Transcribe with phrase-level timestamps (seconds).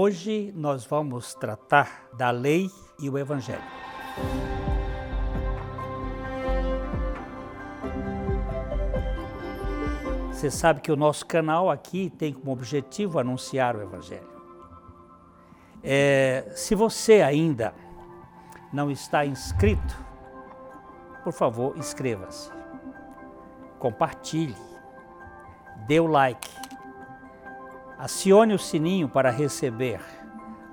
[0.00, 3.64] Hoje nós vamos tratar da lei e o evangelho.
[10.30, 14.30] Você sabe que o nosso canal aqui tem como objetivo anunciar o evangelho.
[15.82, 17.74] É, se você ainda
[18.72, 19.96] não está inscrito,
[21.24, 22.52] por favor, inscreva-se.
[23.80, 24.54] Compartilhe.
[25.88, 26.67] Dê o like.
[27.98, 30.00] Acione o sininho para receber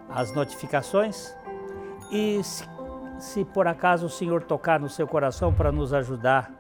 [0.10, 1.36] as notificações.
[2.12, 2.64] E se,
[3.18, 6.52] se por acaso o Senhor tocar no seu coração para nos ajudar,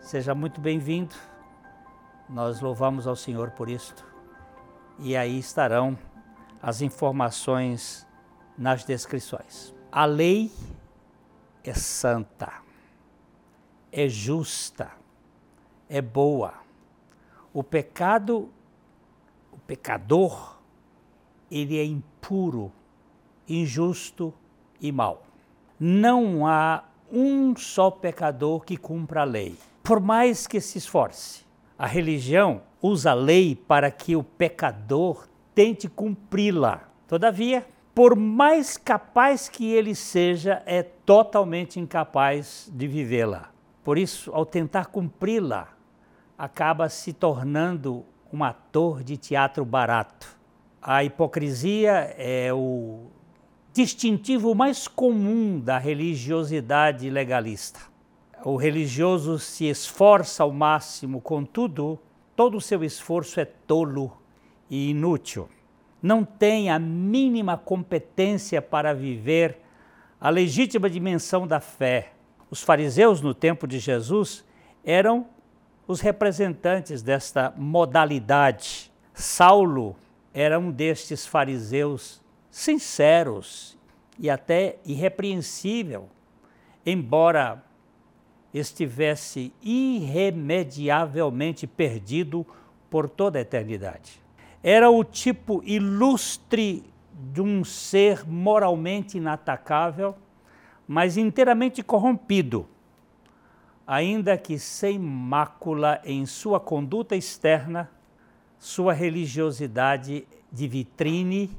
[0.00, 1.14] seja muito bem-vindo.
[2.28, 4.04] Nós louvamos ao Senhor por isto.
[4.98, 5.98] E aí estarão
[6.62, 8.06] as informações
[8.56, 9.74] nas descrições.
[9.90, 10.50] A lei
[11.62, 12.52] é santa,
[13.90, 14.90] é justa,
[15.88, 16.54] é boa.
[17.52, 18.61] O pecado, o
[19.66, 20.58] pecador,
[21.50, 22.72] ele é impuro,
[23.48, 24.32] injusto
[24.80, 25.22] e mau.
[25.78, 31.44] Não há um só pecador que cumpra a lei, por mais que se esforce.
[31.78, 36.88] A religião usa a lei para que o pecador tente cumpri-la.
[37.06, 43.50] Todavia, por mais capaz que ele seja, é totalmente incapaz de vivê-la.
[43.84, 45.68] Por isso, ao tentar cumpri-la,
[46.38, 50.36] acaba se tornando um ator de teatro barato.
[50.80, 53.06] A hipocrisia é o
[53.72, 57.80] distintivo mais comum da religiosidade legalista.
[58.44, 61.98] O religioso se esforça ao máximo, contudo,
[62.34, 64.16] todo o seu esforço é tolo
[64.68, 65.48] e inútil.
[66.02, 69.58] Não tem a mínima competência para viver
[70.20, 72.12] a legítima dimensão da fé.
[72.50, 74.44] Os fariseus no tempo de Jesus
[74.84, 75.26] eram
[75.86, 78.90] os representantes desta modalidade.
[79.14, 79.94] Saulo
[80.32, 83.76] era um destes fariseus sinceros
[84.18, 86.08] e até irrepreensível,
[86.84, 87.64] embora
[88.52, 92.46] estivesse irremediavelmente perdido
[92.90, 94.20] por toda a eternidade.
[94.62, 96.84] Era o tipo ilustre
[97.32, 100.14] de um ser moralmente inatacável,
[100.86, 102.68] mas inteiramente corrompido,
[103.86, 107.90] ainda que sem mácula em sua conduta externa,
[108.58, 111.50] sua religiosidade de vitrine,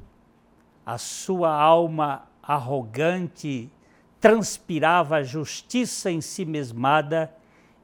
[0.86, 3.70] a sua alma arrogante
[4.20, 7.34] transpirava justiça em si mesmada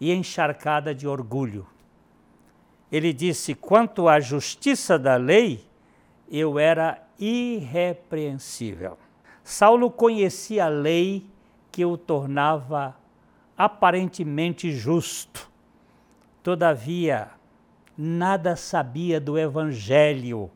[0.00, 1.66] e encharcada de orgulho
[2.90, 5.64] ele disse: quanto à justiça da lei,
[6.30, 8.98] eu era irrepreensível.
[9.44, 11.26] Saulo conhecia a lei
[11.70, 12.96] que o tornava
[13.60, 15.50] aparentemente justo.
[16.42, 17.28] Todavia,
[17.94, 20.50] nada sabia do evangelho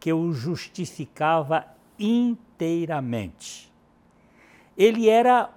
[0.00, 1.66] que o justificava
[1.98, 3.70] inteiramente.
[4.74, 5.50] Ele era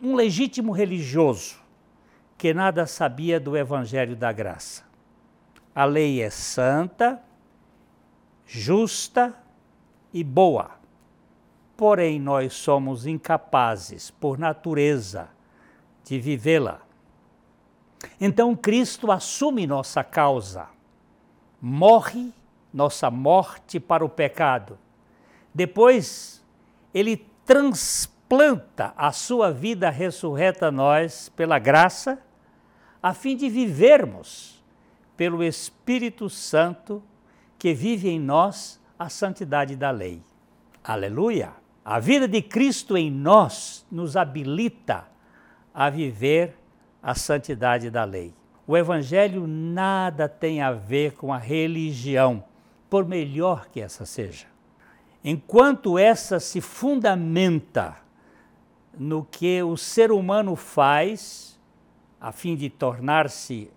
[0.00, 1.60] um legítimo religioso
[2.38, 4.84] que nada sabia do evangelho da graça.
[5.74, 7.20] A lei é santa,
[8.46, 9.34] justa
[10.12, 10.70] e boa.
[11.76, 15.33] Porém, nós somos incapazes, por natureza,
[16.04, 16.80] de vivê-la.
[18.20, 20.68] Então, Cristo assume nossa causa,
[21.60, 22.32] morre
[22.72, 24.76] nossa morte para o pecado.
[25.54, 26.44] Depois,
[26.92, 32.18] ele transplanta a sua vida ressurreta a nós pela graça,
[33.00, 34.62] a fim de vivermos
[35.16, 37.02] pelo Espírito Santo
[37.58, 40.20] que vive em nós a santidade da lei.
[40.82, 41.52] Aleluia!
[41.84, 45.06] A vida de Cristo em nós nos habilita
[45.74, 46.56] a viver
[47.02, 48.32] a santidade da lei.
[48.66, 52.44] O Evangelho nada tem a ver com a religião,
[52.88, 54.46] por melhor que essa seja.
[55.22, 57.96] Enquanto essa se fundamenta
[58.96, 61.58] no que o ser humano faz,
[62.20, 63.70] a fim de tornar-se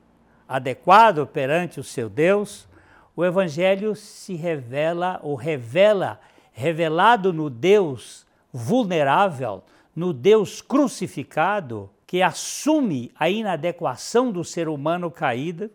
[0.48, 2.68] adequado perante o seu Deus,
[3.16, 6.20] o Evangelho se revela ou revela,
[6.54, 9.64] revelado no Deus vulnerável,
[9.96, 15.70] no Deus crucificado, que assume a inadequação do ser humano caído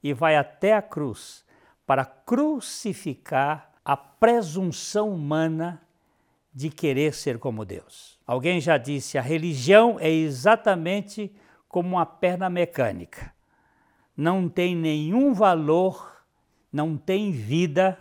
[0.00, 1.44] e vai até a cruz
[1.84, 5.82] para crucificar a presunção humana
[6.54, 8.18] de querer ser como Deus.
[8.24, 11.34] Alguém já disse: a religião é exatamente
[11.66, 13.36] como uma perna mecânica
[14.18, 16.24] não tem nenhum valor,
[16.72, 17.96] não tem vida,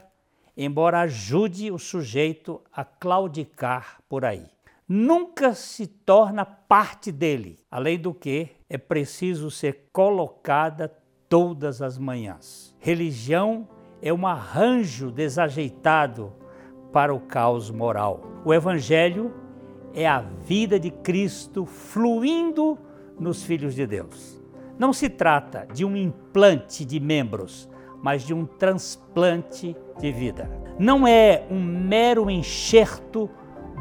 [0.57, 4.47] embora ajude o sujeito a claudicar por aí.
[4.89, 10.89] Nunca se torna parte dele, além do que é preciso ser colocada
[11.27, 12.73] todas as manhãs.
[12.79, 13.67] Religião
[14.01, 16.31] é um arranjo desajeitado
[16.93, 18.21] para o caos moral.
[18.45, 19.33] O Evangelho
[19.93, 22.77] é a vida de Cristo fluindo
[23.19, 24.41] nos filhos de Deus.
[24.79, 27.69] Não se trata de um implante de membros,
[28.01, 30.49] mas de um transplante de vida.
[30.79, 33.29] Não é um mero enxerto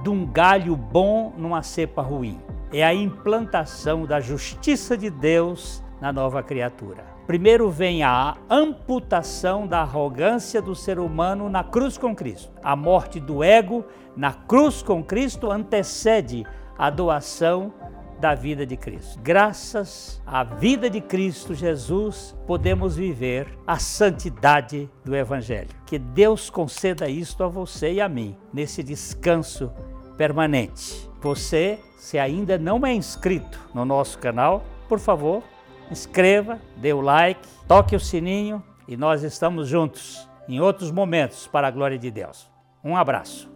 [0.06, 2.38] de um galho bom numa cepa ruim.
[2.72, 7.04] É a implantação da justiça de Deus na nova criatura.
[7.26, 12.52] Primeiro vem a amputação da arrogância do ser humano na cruz com Cristo.
[12.62, 13.84] A morte do ego
[14.16, 16.46] na cruz com Cristo antecede
[16.78, 17.72] a doação
[18.20, 19.18] da vida de Cristo.
[19.22, 25.68] Graças à vida de Cristo Jesus, podemos viver a santidade do Evangelho.
[25.84, 29.70] Que Deus conceda isto a você e a mim, nesse descanso
[30.16, 31.08] permanente.
[31.20, 35.42] Você, se ainda não é inscrito no nosso canal, por favor,
[35.90, 41.68] inscreva, dê o like, toque o sininho e nós estamos juntos em outros momentos para
[41.68, 42.50] a glória de Deus.
[42.82, 43.50] Um abraço,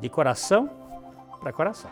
[0.00, 0.70] de coração
[1.40, 1.90] para coração.